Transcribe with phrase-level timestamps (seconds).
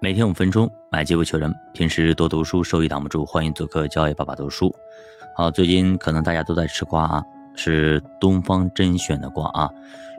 [0.00, 1.52] 每天五分钟，买机不求人。
[1.72, 3.26] 平时多读书，收益挡不住。
[3.26, 4.72] 欢迎做客教育爸爸读书。
[5.34, 7.24] 好，最近可能大家都在吃瓜啊，
[7.56, 9.68] 是东方甄选的瓜啊，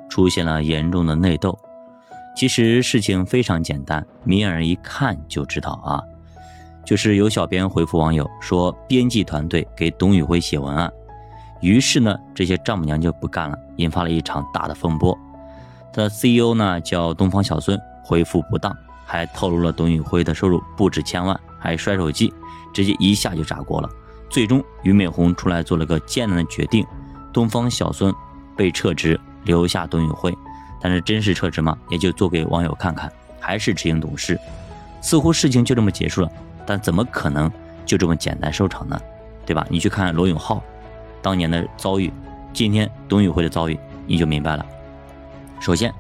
[0.10, 1.58] 出现了严重的内斗。
[2.36, 6.04] 其实事情非常简单，明眼人一看就知道啊，
[6.86, 10.92] 就是有小编回复网友说，编辑团队给董宇辉写文案，
[11.62, 15.18] 于是呢，这些丈母娘就不干了，引发了一场大的风波。
[15.94, 18.76] 他的 CEO 呢叫东方小孙，回复不当。
[19.12, 22.32] 还透露了董宇辉的收入不止千万，还摔手机，
[22.72, 23.90] 直接一下就炸锅了。
[24.30, 26.86] 最终，俞敏洪出来做了个艰难的决定，
[27.34, 28.14] 东方小孙
[28.56, 30.32] 被撤职，留下董宇辉。
[30.80, 31.76] 但是真是撤职吗？
[31.90, 34.40] 也就做给网友看看，还是执行董事。
[35.02, 36.32] 似乎事情就这么结束了，
[36.64, 37.52] 但怎么可能
[37.88, 39.02] 就这么简单收场呢？
[39.44, 39.66] 对吧？
[39.72, 40.62] 你去看罗永浩
[41.20, 42.14] 当年的遭遇，
[42.54, 44.64] 今天董宇辉的遭遇，你就明白了。
[45.60, 45.92] 首先，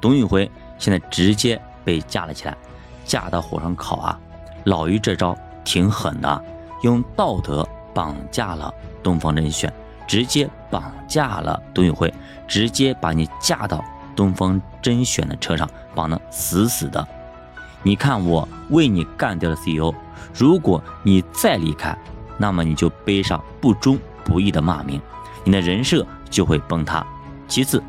[0.00, 1.62] 董宇辉现在直接。
[1.86, 2.56] 被架了起来，
[3.04, 4.18] 架到火上烤啊！
[4.64, 6.44] 老于这招挺狠的，
[6.82, 9.72] 用道德绑架了东方甄选，
[10.08, 12.12] 直接绑架了董宇辉，
[12.48, 13.84] 直接把你架到
[14.16, 17.06] 东方甄选的车上，绑得死死的。
[17.84, 19.94] 你看我为你干掉了 CEO，
[20.34, 21.96] 如果你再离开，
[22.36, 25.00] 那么你就背上不忠不义的骂名，
[25.44, 27.06] 你的人设就会崩塌。
[27.46, 27.80] 其次，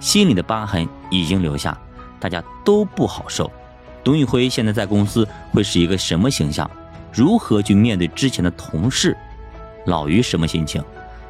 [0.00, 1.76] 心里的疤痕已经留下。
[2.22, 3.50] 大家都不好受，
[4.04, 6.70] 董宇辉现在在公司会是一个什么形象？
[7.12, 9.16] 如何去面对之前的同事？
[9.86, 10.80] 老于什么心情？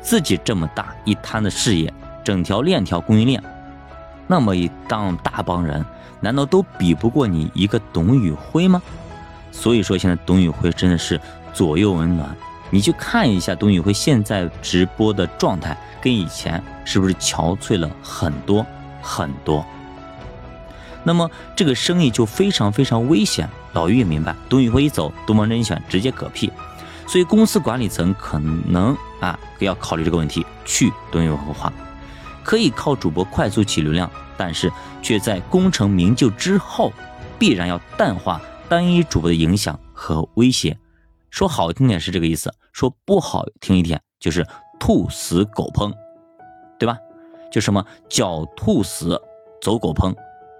[0.02, 1.90] 自己这么大一摊的事业，
[2.22, 3.42] 整条链条供应链，
[4.26, 5.82] 那么一当大帮人，
[6.20, 8.82] 难道都比不过你一个董宇辉吗？
[9.50, 11.18] 所以说，现在董宇辉真的是
[11.54, 12.36] 左右为难。
[12.68, 18.66] 你去看一下董宇辉现在直播的状态，跟以前是不是憔悴了很多
[19.00, 19.64] 很多？
[21.04, 23.48] 那么这个生意就非常非常危险。
[23.72, 26.52] 老于也明白，董宇辉一走，东方甄选直接嗝屁，
[27.06, 31.72] 所以公司管理层可能啊要考虑这个问题，去董宇辉化，
[32.44, 34.70] 可以靠主播快速起流量，但是
[35.00, 36.92] 却在功成名就之后，
[37.38, 40.76] 必然要淡化单一主播的影响和威胁。
[41.30, 44.46] 说好听点是这个意思，说不好听一点就是
[44.78, 45.90] 兔死狗烹，
[46.78, 46.98] 对吧？
[47.50, 49.18] 就什么狡兔死，
[49.62, 50.14] 走狗烹。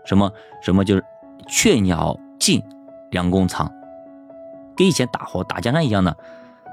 [0.04, 0.30] 什么
[0.62, 1.04] 什么就是
[1.48, 2.62] 雀鸟尽，
[3.10, 3.70] 良弓藏，
[4.76, 6.16] 跟以前打火打江山一样的，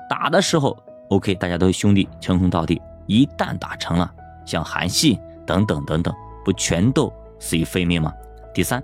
[0.10, 0.78] 打的时候
[1.10, 2.82] OK，大家都是兄弟，称兄道弟。
[3.08, 4.12] 一旦打成了，
[4.46, 6.14] 像韩信等等等等，
[6.46, 8.14] 不全都死于非命吗？
[8.54, 8.84] 第三，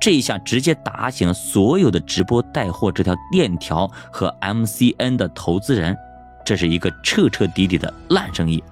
[0.00, 5.96] 这一下直接打醒了所有的直播带货这条链条和 MCN 的投资人，
[6.44, 8.62] 这是一个彻彻底底的烂生意。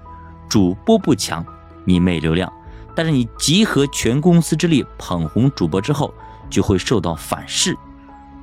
[0.49, 1.45] 主播不强，
[1.85, 2.51] 你没流量。
[2.95, 6.13] 但是你集合全公司之力捧红主播之后，
[6.49, 7.75] 就会受到反噬。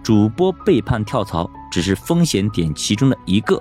[0.03, 3.61] 主播背叛跳槽只是风险点其中的一个，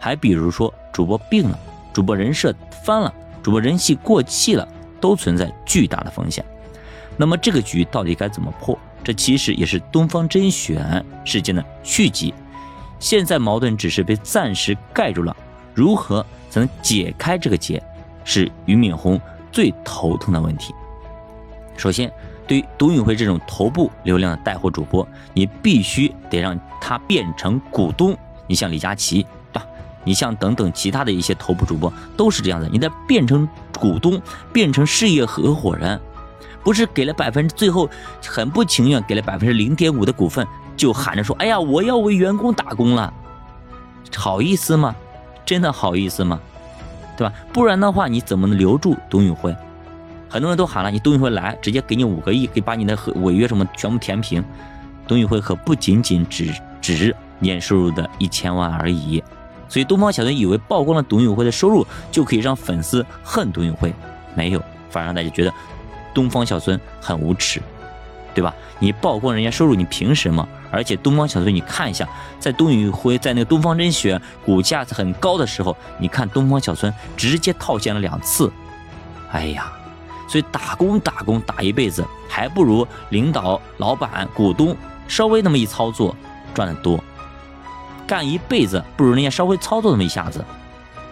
[0.00, 1.58] 还比如说主播病了，
[1.92, 4.68] 主播人设翻了，主播人气过气了，
[5.00, 6.44] 都存在巨大的风险。
[7.16, 8.76] 那么这个局到底该怎么破？
[9.04, 12.34] 这其实也是东方甄选事件的续集。
[12.98, 15.36] 现在矛盾只是被暂时盖住了，
[15.74, 17.82] 如何才能解开这个结？
[18.24, 19.20] 是俞敏洪。
[19.54, 20.74] 最头疼的问题，
[21.76, 22.12] 首先，
[22.44, 28.18] 对于董宇辉这种头部流量的带货主播，你必须得让他变成股东。
[28.48, 29.22] 你像李佳琦，
[29.52, 29.66] 对吧？
[30.02, 33.48] 你像等等其他的一些头部主播都是这样的，你得变成
[33.78, 34.20] 股东，
[34.52, 36.00] 变成事业合伙人，
[36.64, 37.88] 不是给了百分之，最后
[38.26, 40.44] 很不情愿给了百分之零点五的股份，
[40.76, 43.14] 就喊着说：“哎呀，我要为员工打工了。”
[44.16, 44.92] 好意思吗？
[45.46, 46.40] 真的好意思吗？
[47.16, 47.32] 对吧？
[47.52, 49.54] 不然的话，你怎么能留住董宇辉？
[50.28, 54.44] 很多人都喊了，你董宇辉来，直接给你五个亿，给把你的违约什么全部填平。
[55.06, 59.22] 董宇辉可不仅仅只值年收入的一千万而已。
[59.68, 63.92] 所以东方小孙以为曝光了董宇辉的收入就可以让粉丝恨董宇辉，
[64.34, 65.52] 没有，反而让大家觉得
[66.12, 67.60] 东方小孙很无耻。
[68.34, 68.52] 对吧？
[68.80, 70.48] 你曝光人家收入，你凭什么？
[70.74, 72.08] 而且东方小孙，你看一下，
[72.40, 78.52] 在董宇辉在那个东方甄选股价很高的时候，你看东方小孙直接套现了两次。
[79.30, 79.72] 哎呀，
[80.28, 84.76] 所以打工打工打一辈子，还不如领导、老板、股东
[85.06, 86.14] 稍微那么一操作
[86.52, 87.02] 赚的多。
[88.06, 90.44] 干一辈子不如人家稍微操作那么一下子，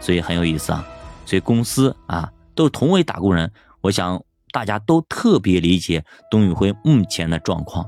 [0.00, 0.84] 所以很有意思啊。
[1.24, 3.50] 所以公司啊，都是同为打工人，
[3.80, 4.20] 我想。
[4.54, 7.86] 大家都特别理解董宇辉目前的状况。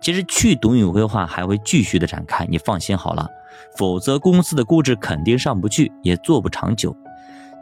[0.00, 3.28] 其实去董宇辉的话还会继续的展开，你放心好了。
[3.76, 6.96] 否则公司的估值肯定上不去，也做不长久。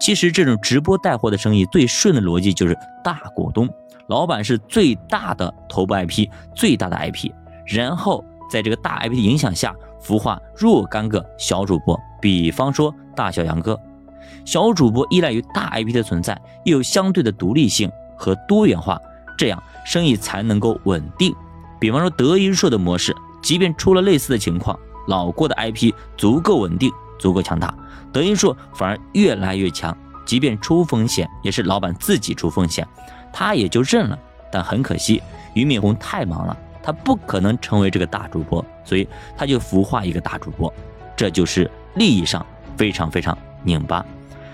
[0.01, 3.69] 其实这种直播带货的生意最顺的逻辑就是大股东，
[4.07, 7.33] 老板是最大的头部 IP，最大的 IP，
[7.67, 13.79] 然后在这个大 IP 的影响下孵化若干个小主播，比方说大小杨哥。
[14.45, 19.01] 小主播依赖于大 IP 的存在，又有相对的独立性和多元化，
[19.37, 21.35] 这样生意才能够稳定。
[21.79, 27.73] 比方说德云社的模式，即便出了类似的情况，老郭的 IP 足够稳定、足够强大，
[28.13, 29.97] 德云社反而越来越强。
[30.25, 32.87] 即便出风险，也是老板自己出风险，
[33.33, 34.19] 他也就认了。
[34.53, 35.23] 但很可惜，
[35.55, 40.73] 俞敏洪太忙了，他不可能成为这个大主播，所以他就孵化一个大主播，
[41.17, 42.45] 这就是利益上
[42.77, 44.05] 非常非常拧巴。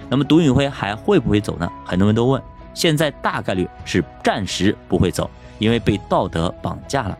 [0.08, 1.68] 那么董宇辉还会不会走呢？
[1.84, 2.40] 很多人都问，
[2.72, 7.18] 现在大概率是暂时不会走，因为被道德绑架了。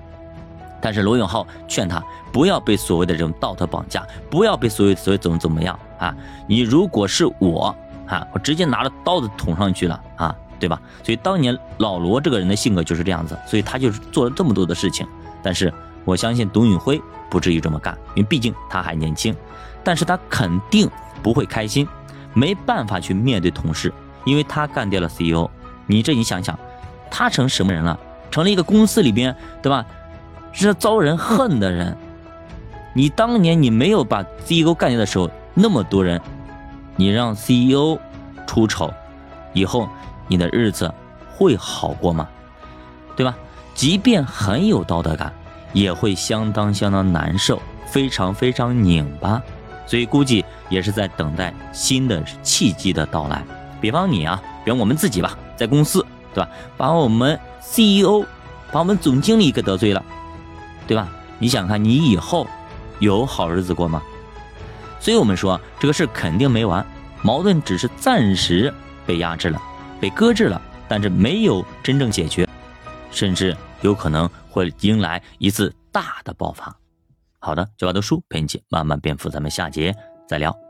[0.80, 2.02] 但是罗永浩劝他
[2.32, 6.14] 不要被所谓的这种道德绑架，不要被所谓所谓怎么怎么样啊！
[6.46, 7.74] 你如果是我。
[8.06, 8.22] 啊！
[8.34, 10.78] 我直接拿着刀子捅上去了啊，对吧？
[11.02, 15.08] 所以当年老罗这个人的性格就是这样子，所以他就是做了这么多的事情。
[15.42, 15.72] 但是
[16.04, 17.00] 我相信董宇辉
[17.30, 19.34] 不至于这么干，因为毕竟他还年轻。
[19.82, 20.86] 但是他肯定
[21.22, 21.88] 不会开心，
[22.34, 23.90] 没办法去面对同事，
[24.26, 25.50] 因为他干掉了 CEO。
[25.86, 26.58] 你这你想想，
[27.10, 27.98] 他成什么人了？
[28.34, 29.32] 成了一个公司里边，
[29.62, 29.86] 对吧？
[30.50, 31.96] 是遭人恨的人。
[32.92, 36.20] 你当年你没有把 CEO 干掉的时候，那么多人。
[36.96, 37.96] 你让 CEO
[38.44, 38.92] 出丑，
[39.52, 39.88] 以后
[40.26, 40.92] 你的日子
[41.30, 42.28] 会好过吗？
[43.14, 43.36] 对吧？
[43.72, 45.32] 即便很有道德感，
[45.72, 49.40] 也会相当相当难受，非常非常拧巴。
[49.86, 53.44] 所以估计也是在等待新的契机的到来。
[53.80, 56.04] 比方你啊，比方我们自己吧，在公司，
[56.34, 56.50] 对吧？
[56.76, 58.26] 把我们 CEO，
[58.72, 60.04] 把我们总经理给得罪了，
[60.86, 61.08] 对吧？
[61.38, 62.46] 你想看你以后
[62.98, 64.02] 有好日子过吗？
[65.00, 66.84] 所以我们说这个事肯定没完，
[67.22, 68.72] 矛盾只是暂时
[69.06, 69.60] 被压制了，
[70.00, 72.48] 被搁置了，但是没有真正解决，
[73.10, 76.74] 甚至有可能会迎来一次大的爆发。
[77.38, 79.94] 好的，九八读书陪你一起慢慢变富，咱们下节
[80.26, 80.63] 再聊。